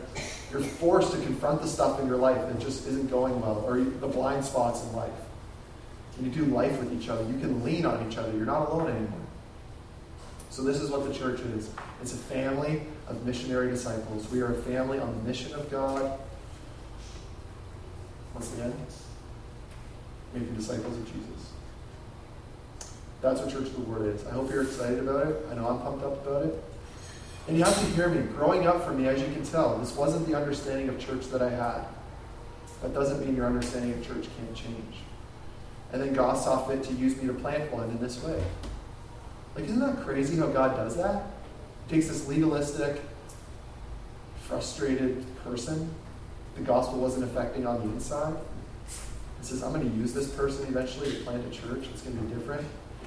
[0.51, 3.77] You're forced to confront the stuff in your life that just isn't going well, or
[3.77, 5.09] the blind spots in life.
[6.17, 7.23] And you do life with each other.
[7.32, 8.34] You can lean on each other.
[8.34, 9.20] You're not alone anymore.
[10.52, 11.70] So, this is what the church is
[12.02, 14.30] it's a family of missionary disciples.
[14.30, 16.20] We are a family on the mission of God.
[18.34, 18.74] Once again,
[20.34, 21.52] making disciples of Jesus.
[23.22, 24.26] That's what Church of the Word is.
[24.26, 25.45] I hope you're excited about it.
[25.49, 26.64] I know I'm pumped up about it.
[27.47, 28.22] And you have to hear me.
[28.34, 31.41] Growing up for me, as you can tell, this wasn't the understanding of church that
[31.41, 31.86] I had.
[32.82, 34.95] That doesn't mean your understanding of church can't change.
[35.93, 38.41] And then God saw fit to use me to plant one in this way.
[39.56, 41.24] Like, isn't that crazy how God does that?
[41.88, 43.02] He takes this legalistic,
[44.47, 45.93] frustrated person
[46.56, 48.36] the gospel wasn't affecting on the inside.
[49.39, 51.88] He says, I'm going to use this person eventually to plant a church.
[51.91, 52.66] It's going to be different.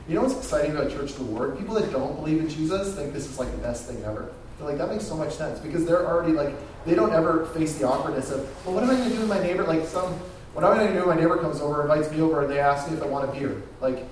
[0.09, 1.59] You know what's exciting about Church of the Word?
[1.59, 4.33] People that don't believe in Jesus think this is like the best thing ever.
[4.59, 7.79] They're like, that makes so much sense because they're already like, they don't ever face
[7.79, 9.65] the awkwardness of, well, what am I going to do with my neighbor?
[9.65, 10.13] Like, some,
[10.53, 12.51] what am I going to do when my neighbor comes over, invites me over, and
[12.51, 13.63] they ask me if I want a beer?
[13.81, 14.05] Like,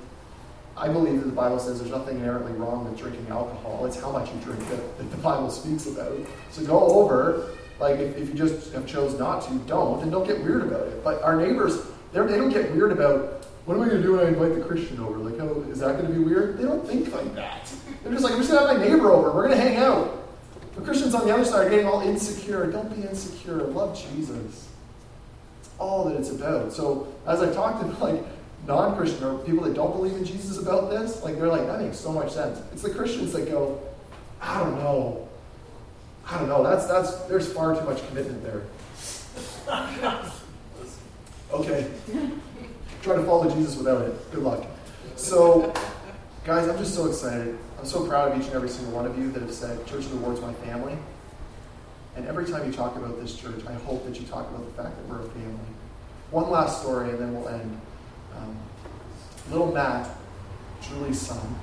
[0.76, 3.84] I believe that the Bible says there's nothing inherently wrong with drinking alcohol.
[3.84, 6.12] It's how much you drink that, that the Bible speaks about.
[6.50, 10.26] So go over, like, if, if you just have chose not to, don't, and don't
[10.26, 11.04] get weird about it.
[11.04, 14.26] But our neighbors, they don't get weird about what am I going to do when
[14.26, 15.18] I invite the Christian over?
[15.18, 16.58] Like, oh, is that going to be weird?
[16.58, 17.72] They don't think like that.
[18.02, 19.30] They're just like, I'm just going to have my neighbor over.
[19.30, 20.18] We're going to hang out.
[20.74, 22.66] The Christians on the other side are getting all insecure.
[22.72, 23.58] Don't be insecure.
[23.58, 24.68] Love Jesus.
[25.60, 26.72] It's all that it's about.
[26.72, 28.24] So as I talked to like
[28.66, 31.98] non-Christian or people that don't believe in Jesus about this, like they're like, that makes
[31.98, 32.60] so much sense.
[32.72, 33.80] It's the Christians that go,
[34.40, 35.28] I don't know.
[36.28, 36.62] I don't know.
[36.62, 38.62] That's that's there's far too much commitment there.
[41.52, 41.90] okay.
[43.02, 44.30] Try to follow Jesus without it.
[44.30, 44.64] Good luck.
[45.16, 45.72] So,
[46.44, 47.58] guys, I'm just so excited.
[47.78, 50.04] I'm so proud of each and every single one of you that have said, Church
[50.04, 50.96] of the Word's my family.
[52.14, 54.82] And every time you talk about this church, I hope that you talk about the
[54.82, 55.58] fact that we're a family.
[56.30, 57.80] One last story, and then we'll end.
[58.36, 58.56] Um,
[59.50, 60.08] little Matt,
[60.80, 61.58] Julie's son,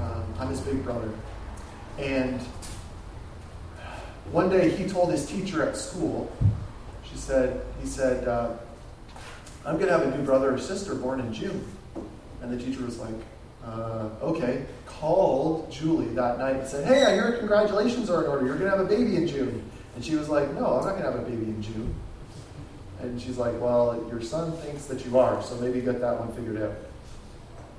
[0.00, 1.10] um, I'm his big brother.
[1.98, 2.40] And
[4.30, 6.30] one day he told his teacher at school,
[7.10, 8.54] she said, he said, uh,
[9.64, 11.64] I'm going to have a new brother or sister born in June.
[12.40, 13.14] And the teacher was like,
[13.64, 14.64] uh, okay.
[14.86, 18.46] Called Julie that night and said, hey, I hear congratulations are in order.
[18.46, 19.62] You're going to have a baby in June.
[19.94, 21.94] And she was like, no, I'm not going to have a baby in June.
[23.00, 26.32] And she's like, well, your son thinks that you are, so maybe get that one
[26.32, 26.76] figured out.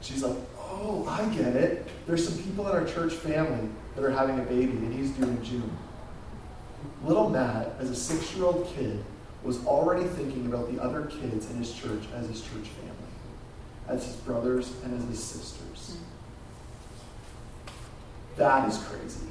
[0.01, 1.87] She's like, oh, I get it.
[2.05, 5.23] There's some people in our church family that are having a baby, and he's due
[5.23, 5.77] in June.
[7.05, 9.03] Little Matt, as a six year old kid,
[9.43, 12.93] was already thinking about the other kids in his church as his church family,
[13.87, 15.97] as his brothers and as his sisters.
[15.97, 16.13] Mm.
[18.37, 19.27] That is crazy.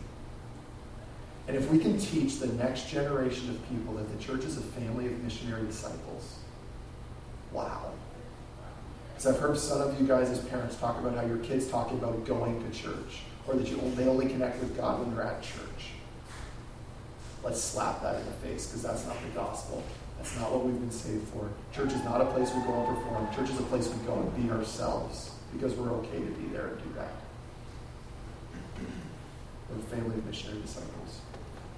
[1.49, 4.63] And if we can teach the next generation of people that the church is a
[4.63, 6.39] family of missionary disciples,
[7.51, 7.91] wow.
[9.11, 11.91] Because I've heard some of you guys as parents talk about how your kids talk
[11.91, 15.43] about going to church, or that you, they only connect with God when they're at
[15.43, 15.91] church.
[17.43, 19.83] Let's slap that in the face because that's not the gospel.
[20.17, 21.51] That's not what we've been saved for.
[21.75, 23.35] Church is not a place we go and perform.
[23.35, 26.69] Church is a place we go and be ourselves because we're okay to be there
[26.69, 27.11] and do that.
[29.69, 31.22] We're a family of missionary disciples.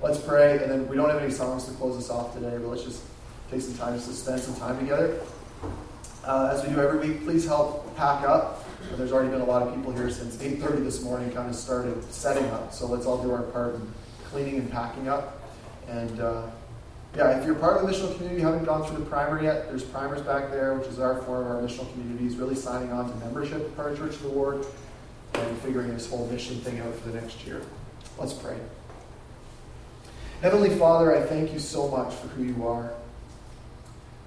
[0.02, 2.68] Let's pray, and then we don't have any songs to close us off today, but
[2.68, 3.02] let's just
[3.50, 5.20] take some time to spend some time together.
[6.24, 8.64] Uh, as we do every week, please help pack up.
[8.96, 12.02] There's already been a lot of people here since 8.30 this morning kind of started
[12.12, 12.72] setting up.
[12.72, 13.92] So let's all do our part in
[14.24, 15.40] cleaning and packing up.
[15.88, 16.46] And uh,
[17.16, 19.68] yeah, if you're part of the missional community, you haven't gone through the primer yet,
[19.68, 23.10] there's primers back there, which is our form of our missional communities, really signing on
[23.10, 24.66] to membership part of Church of the Word
[25.34, 27.62] and figuring this whole mission thing out for the next year.
[28.18, 28.56] Let's pray.
[30.40, 32.92] Heavenly Father, I thank you so much for who you are.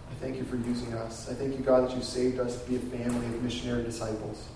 [0.09, 1.29] I thank you for using us.
[1.29, 4.47] I thank you, God, that you saved us to be a family of missionary disciples.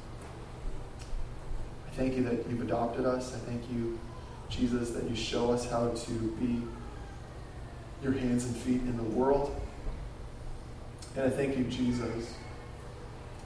[1.88, 3.36] I thank you that you've adopted us.
[3.36, 3.99] I thank you,
[4.49, 6.64] Jesus, that you show us how to be
[8.02, 9.56] your hands and feet in the world.
[11.16, 12.34] And I thank you, Jesus,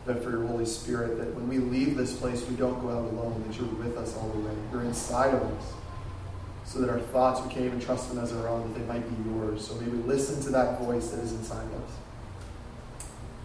[0.05, 3.11] that for your Holy Spirit, that when we leave this place, we don't go out
[3.11, 4.53] alone, that you're with us all the way.
[4.71, 5.73] You're inside of us.
[6.65, 9.07] So that our thoughts, we can't even trust them as our own, that they might
[9.07, 9.65] be yours.
[9.65, 11.91] So may we listen to that voice that is inside us.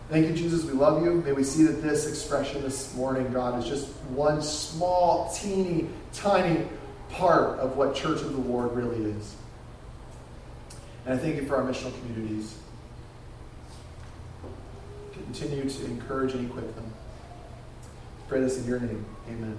[0.09, 0.65] Thank you, Jesus.
[0.65, 1.13] We love you.
[1.13, 6.67] May we see that this expression this morning, God, is just one small, teeny, tiny
[7.11, 9.37] part of what Church of the Lord really is.
[11.05, 12.57] And I thank you for our missional communities.
[15.13, 16.93] Continue to encourage and equip them.
[18.27, 19.05] Pray this in your name.
[19.29, 19.59] Amen.